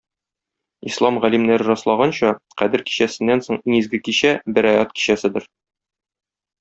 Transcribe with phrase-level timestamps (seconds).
[0.91, 5.47] Ислам галимнәре раслаганча, Кадер кичәсеннән соң иң изге кичә- Бәраәт кичәседер.